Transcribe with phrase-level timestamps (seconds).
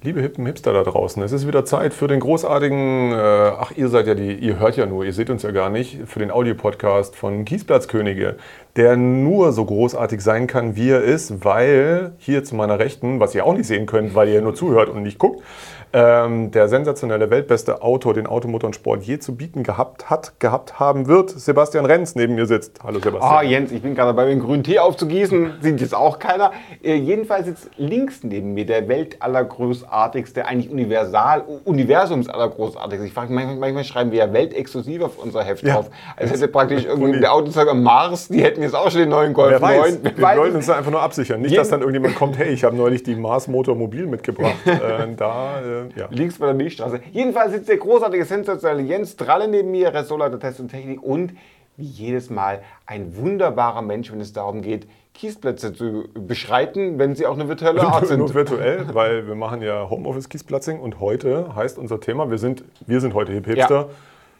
[0.00, 3.88] Liebe Hippen Hipster da draußen, es ist wieder Zeit für den großartigen, äh, ach ihr
[3.88, 6.30] seid ja die, ihr hört ja nur, ihr seht uns ja gar nicht, für den
[6.30, 8.36] Audiopodcast von Kiesplatzkönige,
[8.76, 13.34] der nur so großartig sein kann, wie er ist, weil hier zu meiner Rechten, was
[13.34, 15.42] ihr auch nicht sehen könnt, weil ihr nur zuhört und nicht guckt,
[15.92, 20.78] ähm, der sensationelle weltbeste Autor, den Automotor und Sport je zu bieten gehabt hat, gehabt
[20.78, 22.80] haben wird, Sebastian Renz neben mir sitzt.
[22.84, 23.22] Hallo Sebastian.
[23.22, 25.54] Ah, Jens, ich bin gerade dabei, den grünen Tee aufzugießen.
[25.60, 26.52] Sieht jetzt auch keiner.
[26.82, 33.06] Äh, jedenfalls sitzt links neben mir der weltallergroßartigste, eigentlich Universal, Universums allergroßartigste.
[33.06, 35.74] Ich frage manchmal, manchmal schreiben wir ja weltexklusiv auf unser Heft ja.
[35.74, 35.90] drauf.
[36.16, 39.52] Als hätte praktisch irgendwie der Autozeuger Mars, die hätten jetzt auch schon den neuen Golf
[39.52, 39.80] Wer 9.
[39.80, 39.98] Weiß.
[40.16, 41.40] Wir wollen uns da einfach nur absichern.
[41.40, 44.54] Nicht, dass dann irgendjemand kommt, hey, ich habe neulich die Mars Motor Mobil mitgebracht.
[44.66, 46.08] äh, da äh, ja.
[46.10, 47.00] links bei der Milchstraße.
[47.12, 51.32] Jedenfalls sitzt der großartige, sensationelle Jens Dralle neben mir, Ressortleiter Test und Technik und
[51.76, 57.26] wie jedes Mal ein wunderbarer Mensch, wenn es darum geht, Kiesplätze zu beschreiten, wenn sie
[57.26, 58.18] auch eine virtuelle Art sind.
[58.18, 62.64] Nur virtuell, weil wir machen ja Homeoffice Kiesplatzing und heute heißt unser Thema, wir sind,
[62.86, 63.76] wir sind heute Hip Hipster.
[63.76, 63.88] Ja.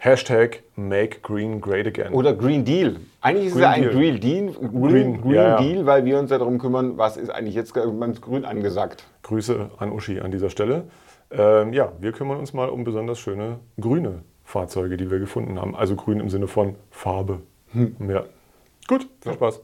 [0.00, 2.12] Hashtag Make Green Great Again.
[2.12, 2.96] Oder Green Deal.
[3.20, 5.60] Eigentlich ist es ja ein Green Deal, Green, Green ja.
[5.60, 9.04] Deal, weil wir uns ja darum kümmern, was ist eigentlich jetzt ganz grün angesagt.
[9.24, 10.84] Grüße an Uschi an dieser Stelle.
[11.30, 15.76] Ähm, ja, wir kümmern uns mal um besonders schöne grüne Fahrzeuge, die wir gefunden haben.
[15.76, 17.42] Also grün im Sinne von Farbe.
[17.72, 17.96] Hm.
[18.08, 18.24] Ja.
[18.86, 19.62] Gut, viel Spaß.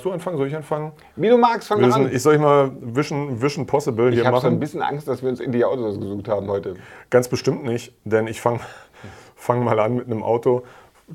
[0.00, 0.38] Magst du anfangen?
[0.38, 0.92] Soll ich anfangen?
[1.16, 2.10] Wie du magst, fang an.
[2.10, 4.32] Ich soll ich mal Vision, Vision Possible ich hier machen?
[4.32, 6.76] Ich habe so ein bisschen Angst, dass wir uns in die Autos gesucht haben heute.
[7.10, 8.60] Ganz bestimmt nicht, denn ich fange
[9.36, 10.62] fang mal an mit einem Auto,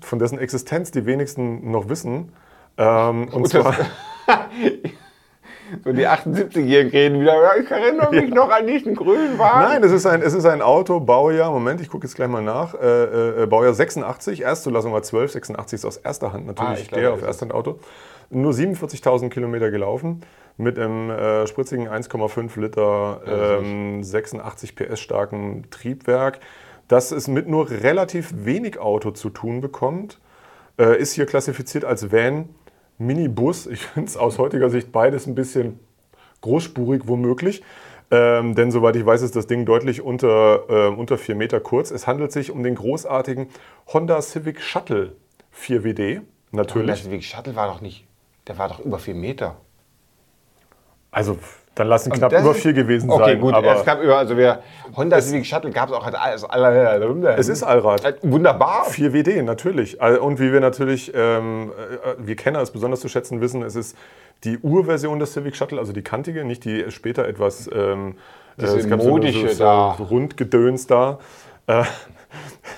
[0.01, 2.31] von dessen Existenz die wenigsten noch wissen.
[2.77, 3.73] Ähm, und zwar...
[5.83, 9.61] so die 78-Jährigen reden wieder, ich erinnere mich noch an diesen grünen Wagen.
[9.61, 12.43] Nein, es ist ein, es ist ein Auto, Baujahr, Moment, ich gucke jetzt gleich mal
[12.43, 16.77] nach, äh, äh, äh Baujahr 86, Erstzulassung war 12, 86 ist aus erster Hand natürlich,
[16.77, 17.79] ah, ich gehe auf Ersthand-Auto
[18.29, 20.21] nur 47.000 Kilometer gelaufen
[20.57, 23.21] mit einem äh, spritzigen 1,5 Liter,
[23.59, 26.39] ähm, 86 PS starken Triebwerk,
[26.87, 30.19] das es mit nur relativ wenig Auto zu tun bekommt.
[30.77, 32.49] Äh, ist hier klassifiziert als Van,
[32.97, 33.67] Minibus.
[33.67, 35.79] Ich finde es aus heutiger Sicht beides ein bisschen
[36.41, 37.63] großspurig womöglich.
[38.11, 41.89] Ähm, denn soweit ich weiß, ist das Ding deutlich unter, äh, unter 4 Meter kurz.
[41.89, 43.47] Es handelt sich um den großartigen
[43.91, 45.15] Honda Civic Shuttle
[45.51, 46.21] 4WD.
[46.51, 46.87] Natürlich.
[46.87, 48.05] Honda Civic Shuttle war doch nicht
[48.47, 49.55] der war doch über vier Meter.
[51.11, 51.37] Also
[51.75, 53.31] dann lassen knapp über vier gewesen okay, sein.
[53.31, 54.59] Okay, gut, aber es gab über, also wir,
[54.95, 57.37] Honda Civic Shuttle gab es auch als Allrad.
[57.37, 58.05] Es ist Allrad.
[58.05, 58.87] Äh, wunderbar.
[58.87, 59.99] 4WD, natürlich.
[59.99, 63.97] Und wie wir natürlich, ähm, äh, wir Kenner es besonders zu schätzen wissen, es ist
[64.45, 68.15] die Urversion des Civic Shuttle, also die kantige, nicht die später etwas ähm,
[68.57, 69.95] Diese äh, modische so, so, da.
[69.97, 71.19] So Rundgedöns da.
[71.67, 71.83] Äh,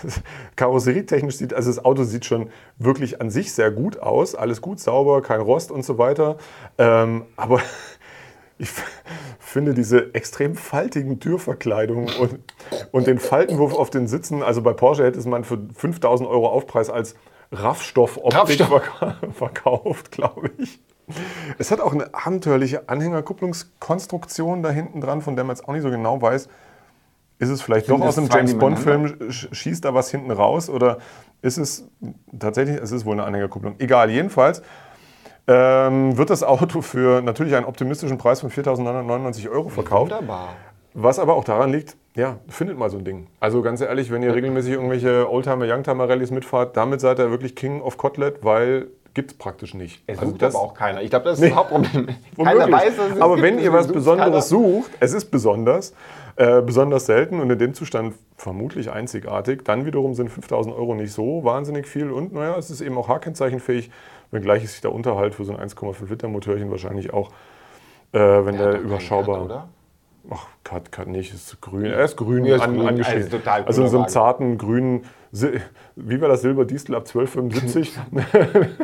[0.56, 4.36] Karosserietechnisch sieht, also das Auto sieht schon wirklich an sich sehr gut aus.
[4.36, 6.38] Alles gut, sauber, kein Rost und so weiter.
[6.78, 7.62] Ähm, aber
[8.58, 8.70] ich
[9.40, 12.40] finde diese extrem faltigen Türverkleidungen und,
[12.92, 16.50] und den Faltenwurf auf den Sitzen, also bei Porsche hätte es man für 5000 Euro
[16.50, 17.16] Aufpreis als
[17.52, 19.16] Raffstoff-Optik Raffstoff.
[19.34, 20.80] verkauft, glaube ich.
[21.58, 25.84] Es hat auch eine abenteuerliche Anhängerkupplungskonstruktion da hinten dran, von der man jetzt auch nicht
[25.84, 26.50] so genau weiß,
[27.40, 30.98] ist es vielleicht Sind doch aus einem James Bond-Film, schießt da was hinten raus oder
[31.42, 31.88] ist es
[32.38, 33.75] tatsächlich, es ist wohl eine Anhängerkupplung.
[33.80, 34.62] Egal, jedenfalls
[35.48, 40.12] ähm, wird das Auto für natürlich einen optimistischen Preis von 4.999 Euro verkauft.
[40.12, 40.50] Wunderbar.
[40.94, 43.28] Was aber auch daran liegt, ja, findet mal so ein Ding.
[43.40, 47.56] Also ganz ehrlich, wenn ihr regelmäßig irgendwelche Oldtimer, Youngtimer Rallyes mitfahrt, damit seid ihr wirklich
[47.56, 50.03] King of Cotlet, weil gibt es praktisch nicht.
[50.05, 51.01] Es also sucht das, aber auch keiner.
[51.01, 52.07] Ich glaube, das ist nee, das Hauptproblem.
[52.38, 54.41] Keiner weiß, dass es Aber wenn ihr was Besonderes keiner.
[54.44, 55.95] sucht, es ist besonders,
[56.35, 59.63] äh, besonders selten und in dem Zustand vermutlich einzigartig.
[59.66, 63.07] Dann wiederum sind 5000 Euro nicht so wahnsinnig viel und naja, es ist eben auch
[63.07, 63.89] H-Kennzeichenfähig,
[64.29, 67.31] wenngleich ist sich der Unterhalt für so ein 1,5 Liter Motörchen wahrscheinlich auch,
[68.11, 69.38] äh, wenn der, der überschaubar...
[69.38, 69.69] Cut, oder?
[70.29, 71.85] Ach, Cut, Cut nicht, ist grün.
[71.85, 73.29] Er ist grün, ja, ist an, grün angeschrieben.
[73.45, 75.06] Also, also in so einem zarten grünen,
[75.95, 77.97] wie war das Silber Diesel ab 1275?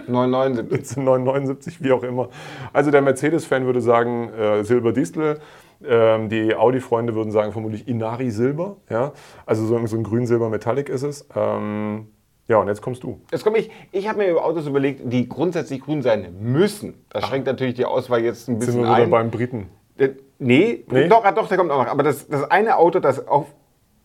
[0.07, 0.98] 979.
[0.98, 2.30] 979, wie auch immer.
[2.72, 5.40] Also der Mercedes-Fan würde sagen, äh, Silber Diesel
[5.86, 8.78] ähm, die Audi-Freunde würden sagen vermutlich Inari Silber.
[8.89, 9.13] Ja?
[9.46, 11.28] Also so, so ein grün-silber Metallic ist es.
[11.36, 12.07] Ähm,
[12.48, 13.22] ja, und jetzt kommst du.
[13.31, 13.72] Jetzt komme ich.
[13.92, 17.06] Ich habe mir über Autos überlegt, die grundsätzlich grün sein müssen.
[17.10, 19.69] Das schränkt natürlich die Auswahl jetzt ein bisschen Sind wir wieder beim Briten?
[19.98, 20.10] Äh,
[20.40, 21.92] nee, nee, Doch, doch, der kommt auch noch.
[21.92, 23.48] Aber das, das eine Auto, das auf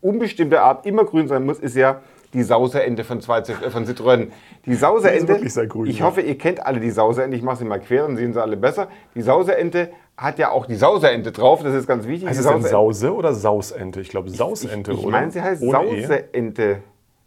[0.01, 2.01] unbestimmte Art immer grün sein muss, ist ja
[2.33, 4.29] die Sauserente von, äh, von Citroën.
[4.67, 5.41] Die Sauserente,
[5.87, 8.43] ich hoffe, ihr kennt alle die Sauserente, ich mache sie mal quer, dann sehen sie
[8.43, 8.89] alle besser.
[9.15, 12.29] Die Sauserente hat ja auch die Sauserente drauf, das ist ganz wichtig.
[12.29, 14.01] Heißt es denn Sause oder Sausente?
[14.01, 15.13] Ich glaube Sausente, ich, ich oder?
[15.13, 15.71] meine, sie heißt E.
[15.71, 16.83] Sauseente.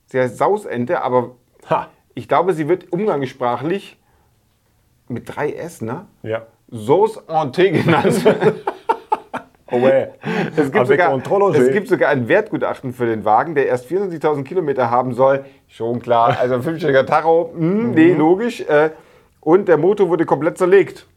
[0.06, 1.32] Sie heißt Sausente, aber
[1.70, 3.98] Ha, ich glaube, sie wird umgangssprachlich
[5.08, 6.06] mit 3 S, ne?
[6.24, 6.46] ja.
[6.72, 8.24] Sauce Ente genannt.
[9.74, 10.10] Oh, ouais.
[10.58, 11.16] Es gibt, sogar,
[11.56, 15.46] es gibt sogar ein Wertgutachten für den Wagen, der erst 24.000 Kilometer haben soll.
[15.70, 18.60] Schon klar, also ein fünfstelliger Tacho, hm, nee, logisch.
[18.60, 18.90] Äh,
[19.40, 21.08] und der Motor wurde komplett zerlegt.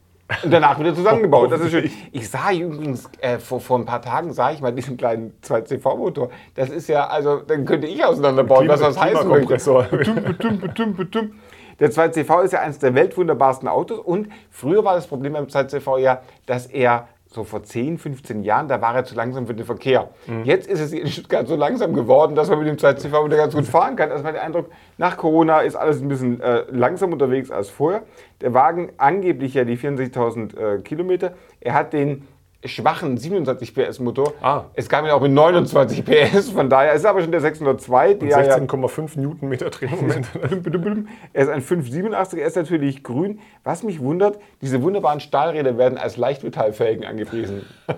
[0.41, 1.51] Und danach wieder zusammengebaut.
[1.51, 1.91] Das ist schön.
[2.11, 6.29] Ich sah übrigens, äh, vor, vor ein paar Tagen sah ich mal diesen kleinen 2CV-Motor.
[6.55, 8.95] Das ist ja, also, dann könnte ich auseinanderbauen, was das.
[8.95, 9.83] Klimakompressor.
[9.83, 11.31] Betum, betum, betum, betum.
[11.79, 15.97] Der 2CV ist ja eines der weltwunderbarsten Autos und früher war das Problem beim 2CV
[15.99, 19.65] ja, dass er so vor 10, 15 Jahren, da war er zu langsam für den
[19.65, 20.09] Verkehr.
[20.45, 23.53] Jetzt ist es in Stuttgart so langsam geworden, dass man mit dem 2CV wieder ganz
[23.53, 24.09] gut fahren kann.
[24.09, 27.69] Also man hat den Eindruck, nach Corona ist alles ein bisschen äh, langsam unterwegs als
[27.69, 28.03] vorher.
[28.39, 31.33] Der Wagen angeblich ja die 64.000 äh, Kilometer.
[31.59, 32.25] Er hat den
[32.67, 34.33] schwachen 27 PS Motor.
[34.41, 34.65] Ah.
[34.73, 38.13] Es gab ihn auch mit 29 PS, von daher ist er aber schon der 602,
[38.15, 40.27] der ja 16,5 Newtonmeter Drehmoment.
[41.33, 43.39] er ist ein 587, er ist natürlich grün.
[43.63, 47.65] Was mich wundert, diese wunderbaren Stahlräder werden als Leichtmetallfelgen angepriesen.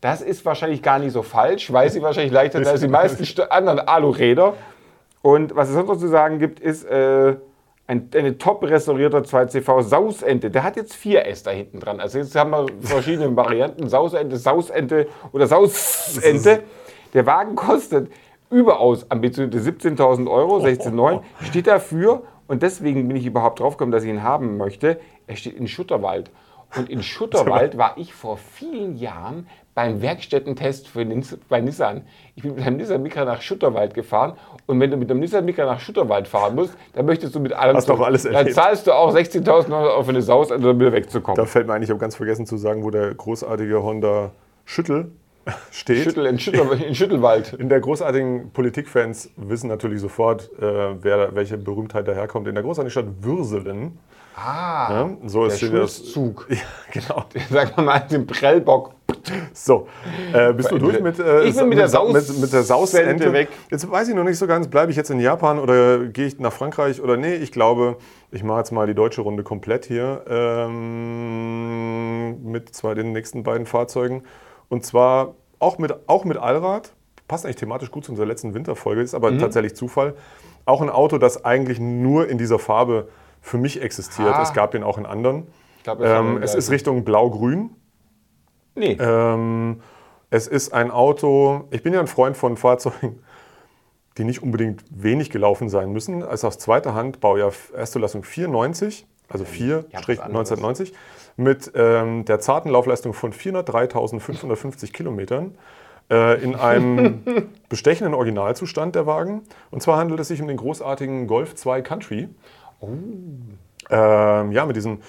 [0.00, 3.24] Das ist wahrscheinlich gar nicht so falsch, weil sie wahrscheinlich leichter sind als die meisten
[3.24, 4.54] St- anderen Aluräder.
[5.22, 7.34] Und was es sonst noch zu sagen gibt, ist äh,
[7.88, 10.50] ein, eine top restaurierter 2CV Sausente.
[10.50, 12.00] Der hat jetzt 4S da hinten dran.
[12.00, 13.88] Also jetzt haben wir verschiedene Varianten.
[13.88, 16.62] Sausente, Sausente oder Sausente.
[17.14, 18.12] Der Wagen kostet
[18.50, 21.22] überaus ambitionierte 17.000 Euro, 16,9.
[21.42, 25.36] Steht dafür, und deswegen bin ich überhaupt drauf gekommen, dass ich ihn haben möchte, er
[25.36, 26.30] steht in Schutterwald.
[26.76, 31.06] Und in Schutterwald war ich vor vielen Jahren beim Werkstättentest für
[31.48, 32.02] bei Nissan.
[32.34, 34.32] Ich bin mit einem Nissan Micra nach Schutterwald gefahren.
[34.66, 37.52] Und wenn du mit einem Nissan Micra nach Schutterwald fahren musst, dann möchtest du mit
[37.52, 37.76] allem.
[37.76, 38.56] Hast doch alles Dann erlebt.
[38.56, 41.36] zahlst du auch 16.000 Euro für eine Saus, um wieder wegzukommen.
[41.36, 44.32] Da fällt mir eigentlich, ich habe ganz vergessen zu sagen, wo der großartige Honda
[44.64, 45.12] Schüttel
[45.70, 46.04] steht.
[46.04, 47.54] Schüttel in, Schüttel, in Schüttelwald.
[47.54, 52.46] In der großartigen Politikfans wissen natürlich sofort, äh, wer, welche Berühmtheit daherkommt.
[52.48, 53.98] In der großartigen Stadt Würselen.
[54.40, 55.96] Ah, Ja, so der ist steht das.
[55.96, 56.46] Schulzzug.
[56.50, 56.56] Ja,
[56.92, 57.24] genau.
[57.50, 58.92] Sagen wir mal, den Prellbock.
[59.52, 59.88] So,
[60.32, 62.62] äh, bist du durch mit, äh, Ich bin mit der Sa- Saus- mit, mit der
[62.62, 63.48] Sausente Sente weg.
[63.70, 66.38] Jetzt weiß ich noch nicht so ganz, bleibe ich jetzt in Japan oder gehe ich
[66.38, 67.96] nach Frankreich oder nee, ich glaube,
[68.30, 73.66] ich mache jetzt mal die deutsche Runde komplett hier ähm, mit zwei den nächsten beiden
[73.66, 74.22] Fahrzeugen
[74.68, 76.92] und zwar auch mit, auch mit Allrad,
[77.26, 79.16] passt eigentlich thematisch gut zu unserer letzten Winterfolge, ist Mhm.
[79.16, 80.14] aber tatsächlich Zufall.
[80.64, 83.08] Auch ein Auto, das eigentlich nur in dieser Farbe
[83.48, 84.34] für mich existiert.
[84.34, 84.42] Ah.
[84.42, 85.46] Es gab den auch in anderen.
[85.82, 86.70] Glaub, Ähm, es ist.
[86.70, 87.70] Richtung Blau-Grün.
[88.74, 88.96] Nee.
[89.00, 89.80] Ähm,
[90.30, 93.22] es ist ein Auto, ich bin ja ein Freund von Fahrzeugen,
[94.18, 96.22] die nicht unbedingt wenig gelaufen sein müssen.
[96.22, 100.52] Es ist aus zweiter Hand, Baujahr Erstzulassung 94, also 4, Ja, was Strich anderes.
[100.52, 100.92] 1990,
[101.36, 105.56] mit ähm, der zarten Laufleistung von 403.550 Kilometern.
[106.10, 107.22] Äh, in einem
[107.68, 109.42] bestechenden Originalzustand der Wagen.
[109.70, 112.28] Und zwar handelt es sich um den großartigen Golf 2 Country.
[112.82, 115.00] Ähm, ja, mit diesen,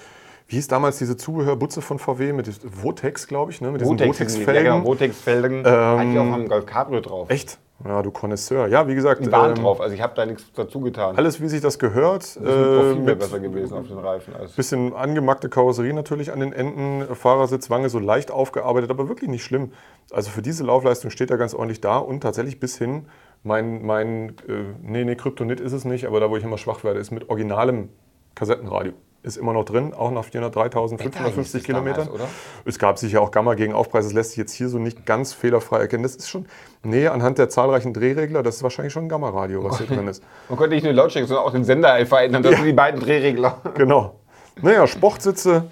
[0.48, 3.70] wie hieß damals diese Zubehörbutze von VW, mit diesen Votex, glaube ich, ne?
[3.70, 4.54] mit diesen Votex-Felgen.
[4.54, 5.64] Ja, genau, Votex-Felgen.
[5.66, 7.30] Hatte ich auch am Golf Cabrio drauf.
[7.30, 7.58] Echt?
[7.82, 8.66] Ja, du Connoisseur.
[8.66, 11.16] Ja, wie gesagt, Die waren ähm, drauf, also ich habe da nichts dazu getan.
[11.16, 12.36] alles wie sich das gehört.
[12.36, 14.34] Das Äh, mit besser gewesen auf den Reifen.
[14.54, 19.72] Bisschen angemackte Karosserie natürlich an den Enden, Fahrersitzwange so leicht aufgearbeitet, aber wirklich nicht schlimm.
[20.10, 23.06] Also für diese Laufleistung steht er ganz ordentlich da und tatsächlich bis hin,
[23.42, 26.84] mein, mein äh, nee, nee, Kryptonit ist es nicht, aber da, wo ich immer schwach
[26.84, 27.88] werde, ist mit originalem
[28.34, 28.92] Kassettenradio.
[29.22, 32.06] Ist immer noch drin, auch nach 403.550 hieß es Kilometern.
[32.06, 32.30] damals?
[32.64, 35.34] Es gab sicher auch Gamma gegen Aufpreis, das lässt sich jetzt hier so nicht ganz
[35.34, 36.02] fehlerfrei erkennen.
[36.04, 36.46] Das ist schon,
[36.82, 40.22] nee, anhand der zahlreichen Drehregler, das ist wahrscheinlich schon ein Gamma-Radio, was hier drin ist.
[40.48, 42.42] Man konnte nicht nur die Lautstärke, sondern auch den Sender verändern.
[42.42, 43.58] Das sind die beiden Drehregler.
[43.74, 44.20] Genau.
[44.62, 45.68] Naja, Sportsitze.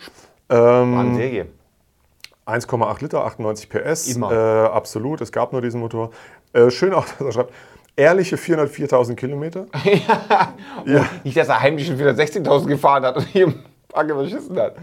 [0.51, 1.47] Ähm, eine Serie.
[2.49, 4.15] 1,8 Liter, 98 PS.
[4.15, 4.33] Immer.
[4.33, 6.11] Äh, absolut, es gab nur diesen Motor.
[6.53, 7.53] Äh, schön auch, dass er schreibt,
[7.97, 9.67] ehrliche 404.000 Kilometer.
[10.87, 11.07] Ja.
[11.25, 13.55] Nicht, dass er heimlich schon wieder 16.000 gefahren hat und hier im
[13.89, 14.77] Pange verschissen hat.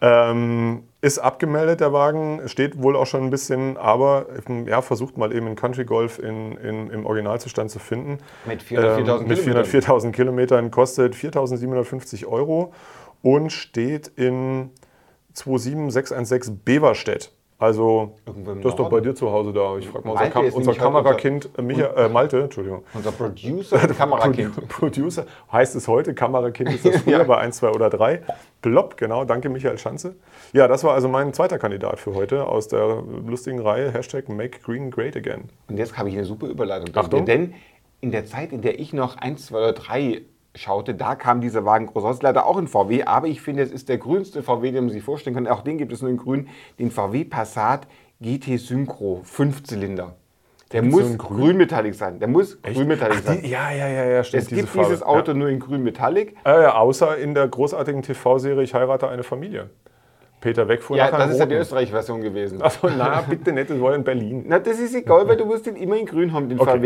[0.00, 4.26] Ähm, ist abgemeldet, der Wagen, steht wohl auch schon ein bisschen, aber
[4.66, 8.18] ja, versucht mal eben einen Country Golf in, in, im Originalzustand zu finden.
[8.44, 9.64] Mit 404.000 Ähm, Mit Kilometern.
[9.64, 12.72] 404.000 Kilometern, kostet 4.750 Euro
[13.22, 14.70] und steht in
[15.32, 17.32] 27616 Beverstedt.
[17.58, 19.76] Also, Irgendwo im das ist doch bei dir zu Hause da.
[19.78, 22.82] Ich frage mal unser, Kam unser heute Kamerakind äh, Micha, äh, Malte, Entschuldigung.
[22.92, 24.54] Unser Producer Kamerakind.
[24.56, 27.24] Produ- Producer heißt es heute, Kamerakind ist das früher Ja.
[27.24, 28.22] bei 1, 2 oder 3.
[28.60, 30.16] Plopp, genau, danke Michael Schanze.
[30.52, 34.58] Ja, das war also mein zweiter Kandidat für heute aus der lustigen Reihe Hashtag Make
[34.60, 35.44] Green Great Again.
[35.68, 36.90] Und jetzt habe ich eine super Überleitung.
[36.96, 37.24] Achtung.
[37.24, 37.54] Denn
[38.00, 40.22] in der Zeit, in der ich noch 1, 2 oder 3
[40.54, 42.22] schaute, da kam dieser Wagen groß raus.
[42.22, 45.02] Leider auch in VW, aber ich finde, es ist der grünste VW, den man sich
[45.02, 45.46] vorstellen kann.
[45.48, 46.48] Auch den gibt es nur in grün.
[46.78, 47.86] Den VW Passat
[48.20, 50.14] GT Synchro, 5-Zylinder.
[50.72, 51.36] Der Gibt's muss so grün?
[51.38, 52.18] grün-metallic sein.
[52.18, 53.42] Der muss grün-metallic Ach, sein.
[53.42, 54.42] die, ja, ja, ja, ja, stimmt.
[54.44, 55.06] es gibt dieses Farbe.
[55.06, 56.34] Auto nur in grün-metallic.
[56.44, 56.58] Ja.
[56.58, 59.70] Äh, ja, außer in der großartigen TV-Serie Ich heirate eine Familie.
[60.44, 61.54] Peter Wegfuhr Ja, nach das ist ja die.
[61.54, 62.60] Österreich-Version gewesen.
[62.62, 64.44] Achso, na, bitte nicht, das war in Berlin.
[64.46, 66.78] Na, das ist egal, weil du musst den immer in grün haben, den Okay.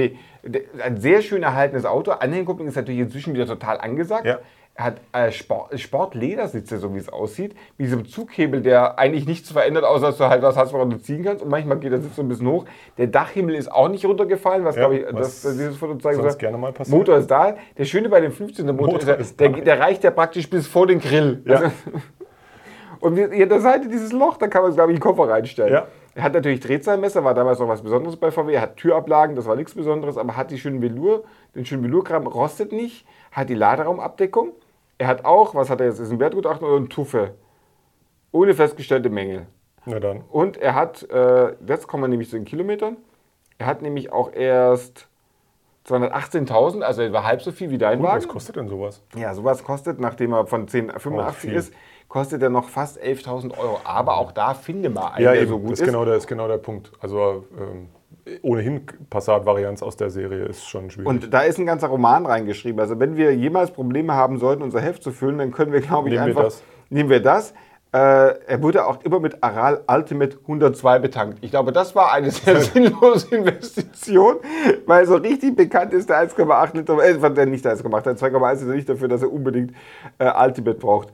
[0.44, 0.60] VW.
[0.80, 2.12] Ein sehr schön erhaltenes Auto.
[2.12, 4.26] Anhängerkupplung ist natürlich inzwischen wieder total angesagt.
[4.26, 4.38] Ja.
[4.76, 7.56] Er hat äh, Sport, Sportledersitze, so wie es aussieht.
[7.78, 10.98] Mit diesem Zughebel, der eigentlich nichts verändert, außer dass du halt was hast, woran du
[11.00, 11.42] ziehen kannst.
[11.42, 12.64] Und manchmal geht der Sitz so ein bisschen hoch.
[12.96, 16.22] Der Dachhimmel ist auch nicht runtergefallen, was Ja, glaube ich, was das, dieses Foto zeigen
[16.22, 16.96] sonst gerne mal passiert.
[16.96, 17.56] Motor ist da.
[17.76, 20.68] Der Schöne bei dem 15er Motor, Motor ist, ist der, der reicht ja praktisch bis
[20.68, 21.42] vor den Grill.
[21.44, 21.56] Ja.
[21.56, 21.70] Also,
[23.00, 25.72] und hier an der Seite dieses Loch, da kann man, glaube ich, einen Koffer reinstellen.
[25.72, 25.86] Ja.
[26.14, 28.52] Er hat natürlich Drehzahlmesser, war damals noch was Besonderes bei VW.
[28.52, 31.24] Er hat Türablagen, das war nichts Besonderes, aber hat die schönen Velour,
[31.54, 34.52] den schönen Velourkram, rostet nicht, hat die Laderaumabdeckung.
[34.98, 37.34] Er hat auch, was hat er jetzt, ist ein Wertgutachten oder ein Tuffe?
[38.32, 39.46] Ohne festgestellte Mängel.
[39.86, 40.22] Na dann.
[40.28, 42.96] Und er hat, äh, jetzt kommen wir nämlich zu den Kilometern,
[43.58, 45.07] er hat nämlich auch erst
[45.88, 48.16] 218.000, also er war halb so viel wie dein Gut, Wagen.
[48.18, 49.02] was kostet denn sowas?
[49.16, 51.72] Ja, sowas kostet, nachdem er von 1085 Oh, ist,
[52.08, 53.80] kostet er noch fast 11.000 Euro.
[53.84, 55.86] Aber auch da finde mal einen, Ja, der eben, so gut das ist.
[55.86, 56.92] genau, der, ist genau der Punkt.
[57.00, 57.88] Also ähm,
[58.42, 61.08] ohnehin Passat-Varianz aus der Serie ist schon schwierig.
[61.08, 62.80] Und da ist ein ganzer Roman reingeschrieben.
[62.80, 66.08] Also wenn wir jemals Probleme haben sollten, unser Heft zu füllen, dann können wir, glaube
[66.08, 66.44] ich, Nehmen wir einfach...
[66.44, 66.62] das.
[66.90, 67.54] Nehmen wir das.
[67.90, 67.98] Äh,
[68.46, 71.38] er wurde auch immer mit Aral Ultimate 102 betankt.
[71.40, 74.36] Ich glaube, das war eine sehr sinnlose Investition,
[74.84, 78.74] weil so richtig bekannt ist der 1,8 Liter, äh, nicht der 1,8, der 2,1 Liter
[78.74, 79.72] nicht dafür, dass er unbedingt
[80.18, 81.08] äh, Ultimate braucht.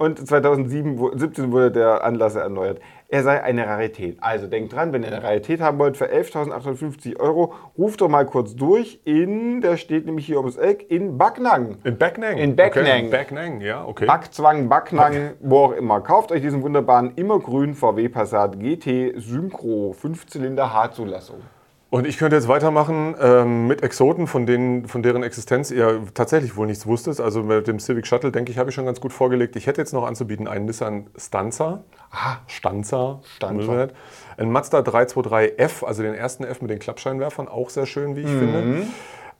[0.00, 2.80] Und 2017 wurde der Anlasser erneuert.
[3.08, 4.16] Er sei eine Rarität.
[4.22, 8.24] Also denkt dran, wenn ihr eine Rarität haben wollt für 11.850 Euro, ruft doch mal
[8.24, 11.76] kurz durch in, der steht nämlich hier ums Eck, in Backnang.
[11.84, 12.38] in Backnang.
[12.38, 12.86] In Backnang.
[12.86, 14.06] Okay, in Backnang, ja, okay.
[14.06, 16.00] Backzwang, Backnang, wo auch immer.
[16.00, 21.42] Kauft euch diesen wunderbaren immergrünen VW Passat GT Synchro 5-Zylinder H-Zulassung.
[21.90, 26.56] Und ich könnte jetzt weitermachen ähm, mit Exoten, von, denen, von deren Existenz ihr tatsächlich
[26.56, 27.18] wohl nichts wusstet.
[27.18, 29.56] Also mit dem Civic Shuttle, denke ich, habe ich schon ganz gut vorgelegt.
[29.56, 31.82] Ich hätte jetzt noch anzubieten einen Nissan Stanza.
[32.12, 33.18] Ah, Stanza.
[33.36, 33.88] Stanza.
[34.36, 38.26] Ein Mazda 323F, also den ersten F mit den Klappscheinwerfern, auch sehr schön, wie ich
[38.28, 38.38] Mhm.
[38.38, 38.82] finde.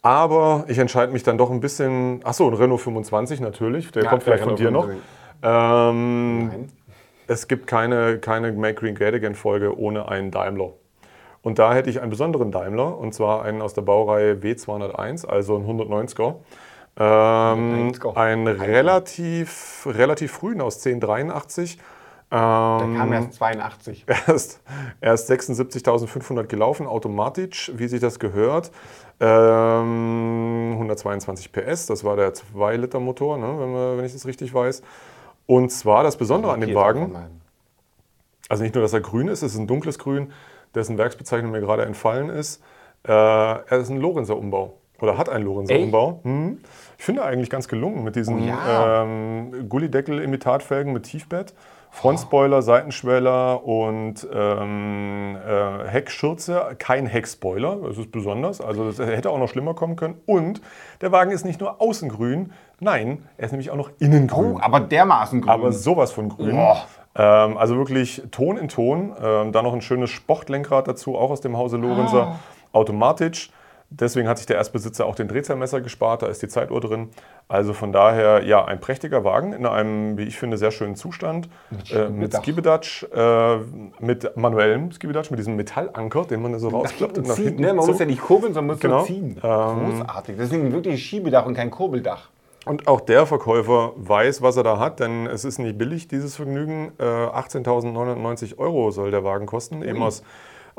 [0.02, 2.20] Aber ich entscheide mich dann doch ein bisschen.
[2.24, 3.92] Achso, ein Renault 25 natürlich.
[3.92, 4.86] Der Ja, kommt der vielleicht von Renault dir noch.
[4.86, 5.08] 25.
[5.42, 6.68] Ähm, Nein.
[7.28, 10.72] es gibt keine, keine Make Green Great Again Folge ohne einen Daimler.
[11.42, 15.56] Und da hätte ich einen besonderen Daimler, und zwar einen aus der Baureihe W201, also
[15.56, 16.34] ein 190er.
[16.98, 18.16] Ähm, 190er.
[18.16, 21.78] einen relativ, relativ frühen aus 1083.
[22.32, 24.04] Der Ähm, kam erst 82.
[24.26, 24.60] erst,
[25.00, 28.70] erst 76.500 gelaufen, automatisch, wie sich das gehört.
[29.18, 34.82] Ähm, 122 PS, das war der 2-Liter-Motor, ne, wenn, wir- wenn ich das richtig weiß.
[35.46, 37.00] Und zwar das Besondere an dem Wagen,
[38.48, 40.32] also nicht nur, dass er grün ist, es ist ein dunkles Grün,
[40.74, 42.62] dessen Werksbezeichnung mir gerade entfallen ist.
[43.06, 44.74] Äh, er ist ein Lorenzer Umbau.
[45.00, 45.84] Oder hat einen Lorenzer Echt?
[45.84, 46.20] Umbau.
[46.24, 46.58] Hm.
[46.98, 49.02] Ich finde eigentlich ganz gelungen mit diesen Oh ja.
[49.02, 51.54] ähm, Gullideckel-Imitatfelgen mit Tiefbett.
[51.90, 56.76] Frontspoiler, Seitenschweller und ähm, äh, Heckschürze.
[56.78, 58.60] Kein Heckspoiler, das ist besonders.
[58.60, 60.20] Also das hätte auch noch schlimmer kommen können.
[60.24, 60.62] Und
[61.00, 64.54] der Wagen ist nicht nur außengrün, nein, er ist nämlich auch noch innengrün.
[64.54, 65.50] Oh, aber dermaßen grün.
[65.50, 66.56] Aber sowas von grün.
[66.56, 66.86] Boah.
[67.16, 69.12] Ähm, also wirklich Ton in Ton.
[69.22, 72.22] Ähm, dann noch ein schönes Sportlenkrad dazu, auch aus dem Hause Lorenzer.
[72.22, 72.38] Ah.
[72.72, 73.50] Automatisch.
[73.92, 76.22] Deswegen hat sich der Erstbesitzer auch den Drehzahlmesser gespart.
[76.22, 77.08] Da ist die Zeituhr drin.
[77.48, 81.48] Also von daher, ja, ein prächtiger Wagen in einem, wie ich finde, sehr schönen Zustand.
[81.92, 82.32] Äh, mit.
[82.32, 83.56] Skibedatsch, äh,
[83.98, 87.62] mit manuellem Skibedatsch, mit diesem Metallanker, den man so nach rausklappt und nach zieht, hinten
[87.62, 87.74] ne?
[87.74, 87.90] Man so.
[87.90, 89.00] muss ja nicht kurbeln, sondern muss Genau.
[89.00, 89.36] so ziehen.
[89.42, 90.36] Ähm, Großartig.
[90.38, 92.28] Deswegen wirklich ein Schiebedach und kein Kurbeldach.
[92.66, 96.36] Und auch der Verkäufer weiß, was er da hat, denn es ist nicht billig, dieses
[96.36, 96.92] Vergnügen.
[96.98, 100.22] Äh, 18.990 Euro soll der Wagen kosten, eben aus,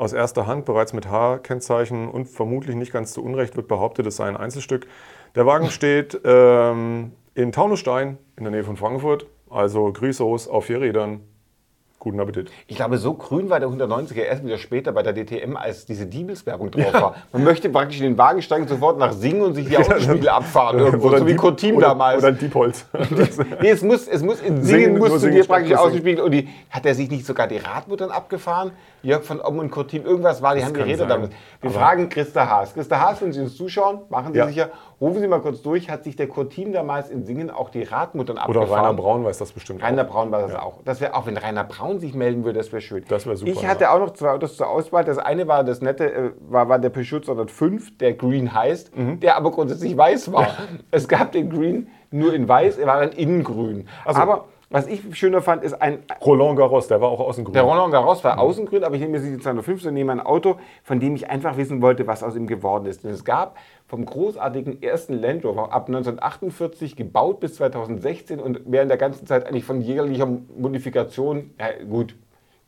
[0.02, 4.16] aus erster Hand, bereits mit H-Kennzeichen und vermutlich nicht ganz zu Unrecht wird behauptet, es
[4.16, 4.88] sei ein Einzelstück.
[5.36, 10.80] Der Wagen steht ähm, in Taunusstein in der Nähe von Frankfurt, also Grüßos auf vier
[10.80, 11.20] Rädern.
[12.02, 12.50] Guten Appetit.
[12.66, 16.04] Ich glaube, so grün war der 190er erst wieder später bei der DTM, als diese
[16.04, 17.14] Diebelswerbung drauf war.
[17.32, 20.80] Man möchte praktisch in den Wagen steigen, sofort nach Singen und sich die Außenspiegel abfahren.
[20.80, 22.18] Irgendwo, so wie oder, damals.
[22.18, 22.86] Oder ein Diepholz.
[23.60, 25.76] nee, es muss, es muss in Singen, Singen, musst du dir praktisch.
[25.76, 26.24] Außenspiegel.
[26.24, 28.72] Und die, hat er sich nicht sogar die Radmuttern abgefahren?
[29.04, 31.30] Jörg von Omm und Cortin, irgendwas war, die haben kann geredet damit.
[31.60, 32.74] Wir Aber- fragen Christa Haas.
[32.74, 34.46] Christa Haas, wenn Sie uns zuschauen, machen Sie Ja.
[34.46, 37.82] sicher, rufen Sie mal kurz durch, hat sich der Cortin damals in Singen auch die
[37.82, 38.84] Radmuttern Oder abgefahren?
[38.86, 40.08] Rainer Braun weiß das bestimmt Rainer auch.
[40.08, 40.62] Braun war das Ja.
[40.62, 40.80] auch.
[40.84, 43.04] Das wäre auch, wenn Rainer Braun sich melden würde, das wäre schön.
[43.08, 45.04] Das wär super, Ich hatte auch noch zwei Autos zur Auswahl.
[45.04, 49.20] Das eine war das nette, äh, war, war der Peugeot 205, der Green heißt, Mhm.
[49.20, 50.48] der aber grundsätzlich weiß war.
[50.90, 53.88] es gab den Green nur in weiß, er war dann innen grün.
[54.06, 54.12] so.
[54.20, 57.52] Aber was ich schöner fand, ist ein Roland Garros, der war auch außengrün.
[57.52, 60.56] der Roland Garros war außengrün, aber ich nehme nicht die 205, sondern nehme ein Auto,
[60.82, 63.04] von dem ich einfach wissen wollte, was aus ihm geworden ist.
[63.04, 68.90] Denn es gab vom großartigen ersten Land Rover ab 1948 gebaut bis 2016 und während
[68.90, 72.16] der ganzen Zeit eigentlich von jeglicher Modifikation, ja, gut,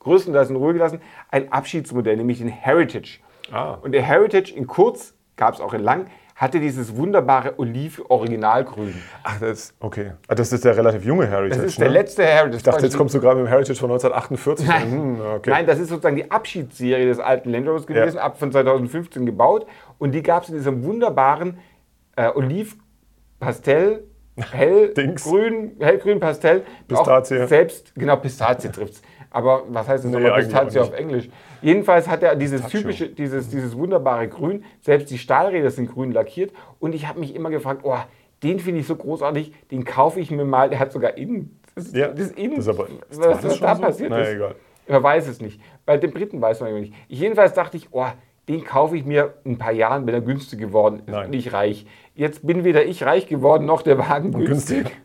[0.01, 3.21] größtenteils in Ruhe gelassen, ein Abschiedsmodell, nämlich den Heritage.
[3.51, 3.79] Ah.
[3.83, 8.95] Und der Heritage in kurz, gab es auch in lang, hatte dieses wunderbare Oliv-Originalgrün.
[9.23, 10.13] Ach, das ist, okay.
[10.27, 11.63] Ah, Das ist der relativ junge Heritage.
[11.63, 11.85] Das ist ne?
[11.85, 12.57] der letzte Heritage.
[12.57, 14.67] Ich dachte, jetzt kommst du gerade mit dem Heritage von 1948.
[14.67, 14.91] Nein.
[14.91, 15.51] Hm, okay.
[15.51, 19.67] Nein, das ist sozusagen die Abschiedsserie des alten Land Rovers gewesen, ab von 2015 gebaut.
[19.99, 21.59] Und die gab es in diesem wunderbaren
[22.17, 22.77] äh, Oliv,
[23.39, 24.03] Pastell,
[24.51, 25.23] hell, Dings.
[25.23, 26.63] grün, hellgrün, Pastell.
[26.89, 27.45] Pistazie.
[27.45, 29.03] Auch selbst, genau, Pistazie trifft
[29.35, 31.29] Aber was heißt das Nee, nochmal eigentlich Pistazie auch auf Englisch?
[31.61, 32.81] Jedenfalls hat er dieses Pistachio.
[32.83, 34.65] typische, dieses, dieses wunderbare Grün.
[34.81, 36.53] Selbst die Stahlräder sind grün lackiert.
[36.79, 37.97] Und ich habe mich immer gefragt, oh,
[38.45, 40.71] den finde ich so großartig, den kaufe ich mir mal.
[40.71, 41.59] Der hat sogar innen.
[41.75, 43.83] Das, Ja, das Innen, das ist aber- was, das da so?
[43.83, 44.35] passiert Naja, ist.
[44.37, 44.55] egal.
[44.87, 45.61] Man weiß es nicht.
[45.85, 46.95] Bei den Briten weiß man nicht.
[47.09, 48.07] Ich jedenfalls dachte ich, oh,
[48.49, 51.31] den kaufe ich mir in ein paar Jahren, wenn er günstig geworden ist, Nein.
[51.31, 51.87] nicht reich.
[52.15, 54.85] Jetzt bin weder ich reich geworden, noch der Wagen günstig.
[54.85, 54.97] günstig.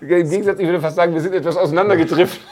[0.00, 2.40] Im Gegensatz, ich würde fast sagen, wir sind etwas auseinandergedriftet.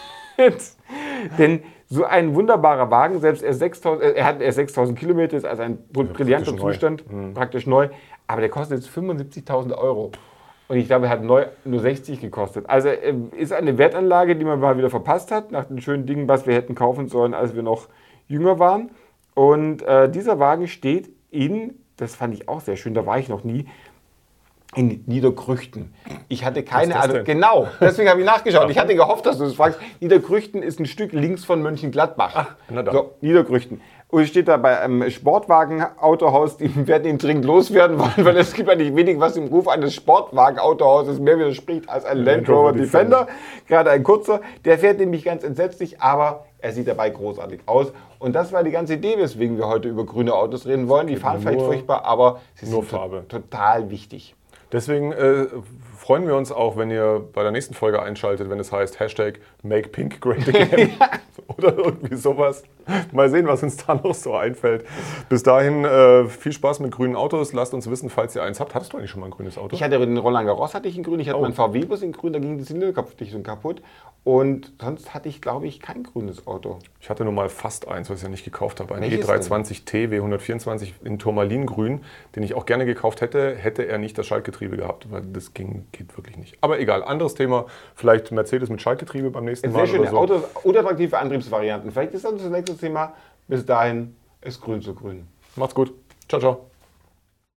[1.38, 5.46] Denn so ein wunderbarer Wagen, selbst er, 6000, äh, er hat erst 6000 Kilometer, ist
[5.46, 6.72] also ein brillanter praktisch neu.
[6.72, 7.88] Zustand, praktisch neu,
[8.26, 10.12] aber der kostet jetzt 75.000 Euro.
[10.68, 12.68] Und ich glaube, er hat neu nur 60 gekostet.
[12.68, 16.28] Also äh, ist eine Wertanlage, die man mal wieder verpasst hat, nach den schönen Dingen,
[16.28, 17.88] was wir hätten kaufen sollen, als wir noch
[18.26, 18.90] jünger waren.
[19.34, 23.28] Und äh, dieser Wagen steht in, das fand ich auch sehr schön, da war ich
[23.28, 23.66] noch nie,
[24.74, 25.94] in Niederkrüchten.
[26.28, 27.16] Ich hatte keine Ahnung.
[27.16, 27.24] denn?
[27.24, 28.70] Genau, deswegen habe ich nachgeschaut.
[28.70, 29.80] Ich hatte gehofft, dass du das fragst.
[30.00, 32.56] Niederkrüchten ist ein Stück links von Mönchengladbach.
[32.68, 32.94] na dann.
[32.94, 33.80] so, Niederkrüchten.
[34.10, 38.54] Und es steht da bei einem Sportwagen-Autohaus, die werden ihn dringend loswerden wollen, weil es
[38.54, 43.26] gibt eigentlich wenig, was im Ruf eines Sportwagen-Autohauses mehr widerspricht als ein Land Rover Defender.
[43.66, 44.40] Gerade ein kurzer.
[44.64, 47.92] Der fährt nämlich ganz entsetzlich, aber er sieht dabei großartig aus.
[48.18, 51.06] Und das war die ganze Idee, weswegen wir heute über grüne Autos reden wollen.
[51.06, 53.26] Die fahren vielleicht furchtbar, aber sie sind Farbe.
[53.28, 54.34] total wichtig.
[54.72, 55.46] Deswegen äh,
[56.08, 59.40] freuen wir uns auch, wenn ihr bei der nächsten Folge einschaltet, wenn es heißt Hashtag
[59.62, 60.92] Make Pink Great Again
[61.58, 62.62] oder irgendwie sowas.
[63.12, 64.86] Mal sehen, was uns da noch so einfällt.
[65.28, 67.52] Bis dahin äh, viel Spaß mit grünen Autos.
[67.52, 68.74] Lasst uns wissen, falls ihr eins habt.
[68.74, 69.74] Hattest du eigentlich schon mal ein grünes Auto?
[69.74, 71.42] Ich hatte den Roland Garros hatte ich in grün, ich hatte Oh.
[71.42, 73.82] meinen VW-Bus in grün, da ging die Zylinderkopfdichtung kaputt.
[74.24, 76.80] Und sonst hatte ich, glaube ich, kein grünes Auto.
[77.00, 78.94] Ich hatte nur mal fast eins, was ich ja nicht gekauft habe.
[78.94, 82.02] Ein Welches E320T W124 in Turmalingrün,
[82.36, 85.86] den ich auch gerne gekauft hätte, hätte er nicht das Schaltgetriebe gehabt, weil das ging,
[85.98, 86.56] geht wirklich nicht.
[86.60, 87.66] Aber egal, anderes Thema.
[87.94, 90.46] Vielleicht Mercedes mit Schaltgetriebe beim nächsten Sehr Mal schöne oder so.
[90.62, 91.92] Unattraktive Antriebsvarianten.
[91.92, 93.14] Vielleicht ist das das nächste Thema.
[93.46, 95.26] Bis dahin ist grün zu grün.
[95.56, 95.92] Macht's gut.
[96.28, 96.70] Ciao, ciao.